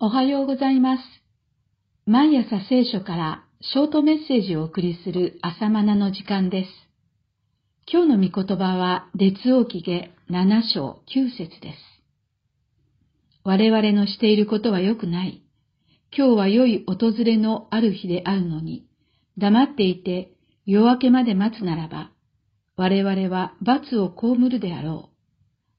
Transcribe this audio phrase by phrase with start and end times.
[0.00, 1.02] おはようございます。
[2.04, 6.70] 毎朝聖書からショートメッセージをお送りする朝マナの時間です。
[7.90, 11.78] 今日の御言葉は列王記下7章9節です。
[13.44, 15.44] 我々のしていることは良くない。
[16.14, 18.88] 今日は良い訪れのある日であるのに、
[19.38, 20.32] 黙っていて
[20.66, 22.10] 夜明けまで待つならば、
[22.76, 25.10] 我々は罰を被るであろ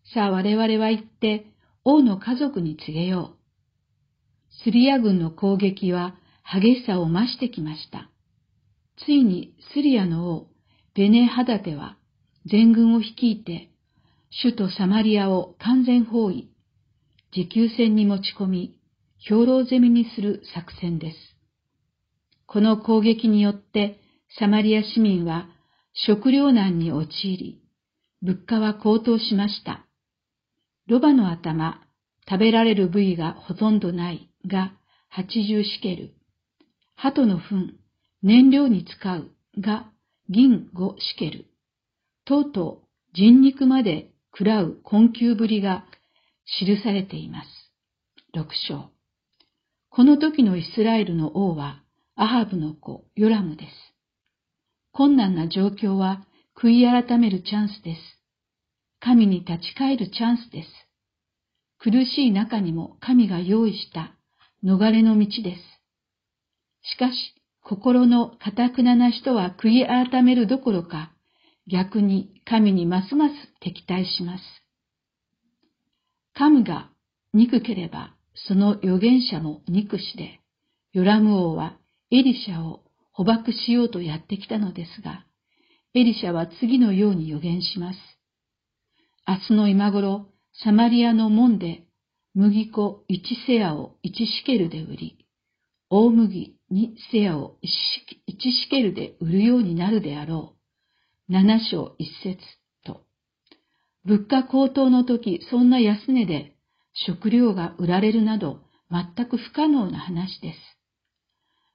[0.05, 0.13] う。
[0.13, 1.47] さあ我々は行って
[1.83, 3.44] 王の家族に告げよう。
[4.63, 8.09] スリア軍の攻撃は激しさを増してきました。
[9.05, 10.47] ついにスリアの王、
[10.95, 11.97] ベネハダテは
[12.45, 13.69] 全軍を率いて、
[14.41, 16.49] 首都サマリアを完全包囲、
[17.33, 18.79] 持久戦に持ち込み、
[19.17, 21.17] 兵糧攻めにする作戦です。
[22.45, 23.99] この攻撃によって
[24.39, 25.49] サマリア市民は
[25.93, 27.61] 食糧難に陥り、
[28.21, 29.85] 物価は高騰しました。
[30.87, 31.81] ロバの頭、
[32.29, 34.73] 食べられる部位がほとんどないが
[35.15, 36.13] 80シケル、
[36.95, 37.73] 鳩の糞、
[38.23, 39.89] 燃料に使うが
[40.29, 41.45] 銀5シケル、
[42.25, 45.85] とうとう人肉まで食らう困窮ぶりが
[46.59, 47.47] 記されています。
[48.33, 48.89] 六章。
[49.89, 51.81] この時のイスラエルの王は
[52.15, 53.69] アハブの子ヨラムです。
[54.91, 56.25] 困難な状況は
[56.57, 58.01] 悔い改めるチャンスです。
[58.99, 60.69] 神に立ち返るチャンスです。
[61.85, 64.15] 苦しい中にも神が用意した
[64.63, 65.61] 逃れの道です。
[66.81, 67.13] しかし、
[67.61, 71.11] 心の堅くなな人は悔い改めるどころか、
[71.71, 74.43] 逆に神にますます敵対します。
[76.33, 76.89] 神が
[77.35, 78.15] 憎ければ、
[78.47, 80.39] その預言者も憎しで、
[80.91, 81.77] ヨラム王は
[82.09, 85.23] エリシャを捕獲しようとやってきたのですが、
[85.93, 87.99] エリシャは次のように予言します。
[89.27, 90.31] 明日の今頃、
[90.63, 91.83] サマリアの門で
[92.33, 95.25] 麦粉1セアを1シケルで売り、
[95.89, 97.67] 大麦2セアを 1,
[98.39, 100.55] シケルで売るようになるであろ
[101.29, 101.31] う。
[101.31, 102.37] 7章1節
[102.85, 103.01] と。
[104.05, 106.55] 物価高騰の時、そんな安値で
[106.93, 110.59] 食料が売られるなど全く不可能な話です。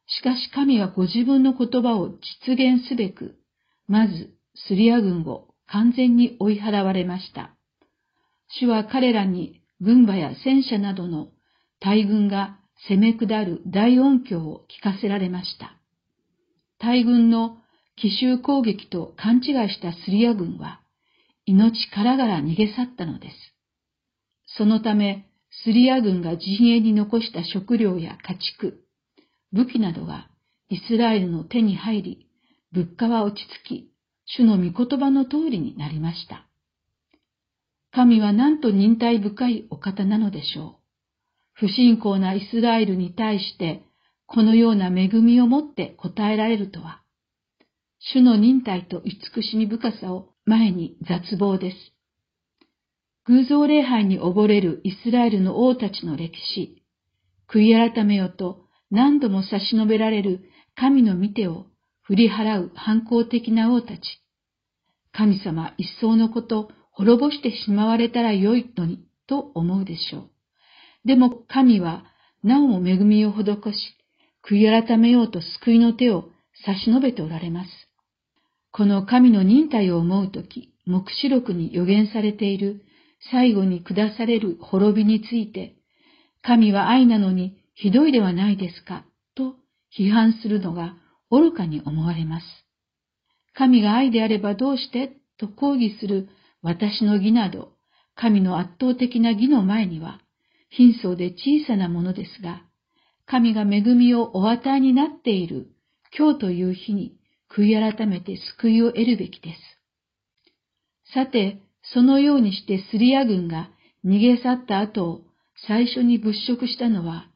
[0.07, 2.09] しかし神はご自分の言葉を
[2.47, 3.37] 実現すべく、
[3.87, 4.31] まず
[4.69, 7.55] スリア軍を完全に追い払われました。
[8.59, 11.29] 主は彼らに軍馬や戦車などの
[11.81, 15.77] 大軍が攻め下る大音響を聞かせられました。
[16.79, 17.59] 大軍の
[17.97, 20.81] 奇襲攻撃と勘違いしたスリア軍は、
[21.45, 23.37] 命からがら逃げ去ったのです。
[24.57, 25.27] そのため、
[25.65, 28.85] スリア軍が陣営に残した食料や家畜、
[29.53, 30.29] 武器などが
[30.71, 32.27] イスラエルの手に入り、
[32.73, 33.93] 物価は落ち着き、
[34.25, 36.50] 主の御言葉の通りになりました。
[37.93, 40.75] 神はなんと忍耐深いお方なのでしょう。
[41.55, 43.83] 不信仰なイスラエルに対して、
[44.27, 47.03] このような恵みをもって答えられるとは、
[47.99, 51.77] 主の忍耐と慈しみ深さを前に絶望です。
[53.27, 56.83] 偶像礼拝に溺れるイスラエルの王たちの歴史、
[57.53, 60.41] 悔い改めよと何度も差し伸べられる
[60.77, 61.67] 神の見てを
[62.03, 64.01] 振り払う反抗的な王たち。
[65.13, 70.31] 神様一層のこと滅ぼしてしまわれたらよいのに、と思うでしょう。
[71.07, 72.05] でも神は、
[72.43, 73.97] なおも恵みを施し、
[74.47, 76.29] 悔い改めようと救いの手を
[76.67, 77.71] 差し伸べておられます。
[78.71, 82.83] この神の忍耐を思うとき、目視録に予言されている
[83.31, 85.77] 最後に下される滅びについて、
[86.43, 89.55] 神は愛なのにひどいではないですか、と
[89.99, 90.97] 批判するのが
[91.31, 92.47] 愚かに思われます。
[93.55, 96.29] 神が愛であればどうしてと抗議する
[96.63, 97.73] 私の義など、
[98.15, 100.21] 神の圧倒的な義の前には、
[100.69, 102.63] 貧相で小さなものですが、
[103.27, 105.69] 神が恵みをお与えになっている
[106.17, 107.17] 今日という日に
[107.51, 111.13] 悔い改めて救いを得るべきです。
[111.15, 113.71] さて、そのようにしてスリア軍が
[114.05, 115.23] 逃げ去った後を
[115.67, 117.29] 最初に物色したのは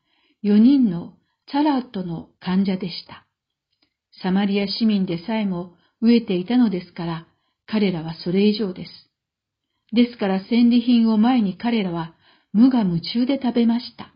[0.43, 1.14] 4人の
[1.46, 3.26] チャラットの患者でした。
[4.22, 7.26] サマリア市民でさえも飢えていたのですから、
[7.66, 8.90] 彼らはそれ以上です。
[9.94, 12.14] ですから戦利品を前に彼らは
[12.52, 14.12] 無我夢中で食べました。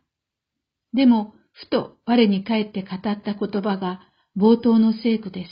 [0.93, 4.01] でも、ふと我に返って語った言葉が
[4.37, 5.51] 冒頭の聖句です。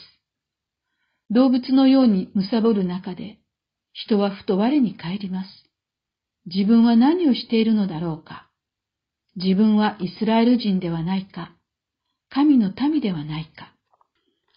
[1.30, 3.38] 動物のように貪る中で、
[3.92, 5.48] 人はふと我に帰ります。
[6.46, 8.48] 自分は何をしているのだろうか。
[9.36, 11.52] 自分はイスラエル人ではないか。
[12.30, 13.74] 神の民ではないか。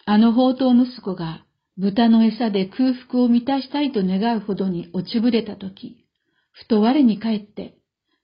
[0.06, 1.45] あの宝刀息子が
[1.79, 6.05] 豚の餌で空腹を満たしたいと願うほどに落ちぶれたとき、
[6.51, 7.75] ふと我に返って、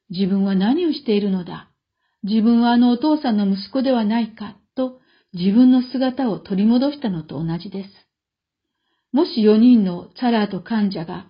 [0.10, 1.72] 自分は何をしているのだ？
[2.24, 4.58] 自分はあのお父さんの息子ではないか？
[4.76, 5.00] と
[5.32, 7.90] 自分の姿を取り戻したのと同じです。
[9.14, 11.28] もし4人のチャラーと患者が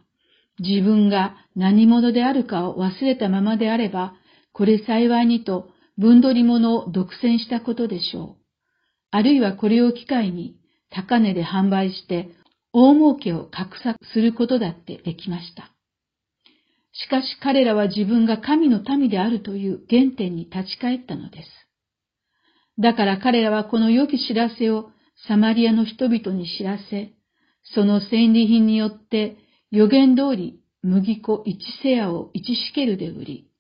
[0.58, 4.16] 自分が何者であるかを忘れたままであれば、
[4.52, 5.70] これ幸いにと
[6.00, 8.36] 分取り物を独占したことでしょう。
[9.12, 10.56] あるいはこれを機会に
[10.96, 12.30] 高値で販売して
[12.72, 15.72] 大儲けを画策することだってできました。
[16.94, 21.50] しかし彼らは自分が神の民であるという原点に立ち返ったのです。
[22.80, 24.90] だから彼らはこの良き知らせを
[25.28, 27.12] サマリアの人々に知らせ、
[27.64, 29.38] その戦利品によって
[29.72, 33.52] 予言通り麦粉一セアを一シケルで売り、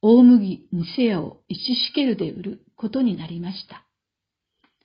[0.00, 3.87] 大麦二セアを一シケルで売ることになりました。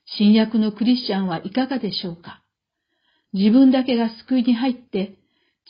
[0.06, 2.42] 新約のクリスチャンはいかがでしょうか？
[3.32, 5.16] 自分だけが救いに入って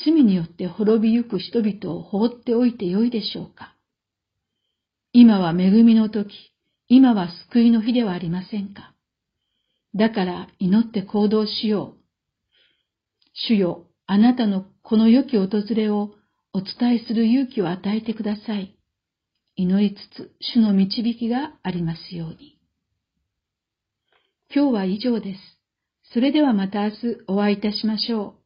[0.04, 3.74] 罪によって滅びゆく人々を放っておいてよいでしょうか？
[5.12, 6.28] 今は恵みの時、
[6.88, 8.92] 今は救いの日ではありませんか？
[9.94, 12.00] だから祈って行動しよう。
[13.48, 16.10] 主よ、あなたのこの良き訪れを
[16.52, 18.76] お伝えする勇気を与えてください。
[19.56, 22.53] 祈りつつ主の導きがありますように。
[24.54, 25.40] 今日は以上です。
[26.12, 26.96] それではまた明日
[27.26, 28.43] お会いいたしましょう。